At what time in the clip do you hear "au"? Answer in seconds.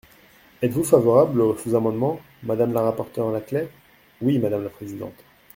1.41-1.55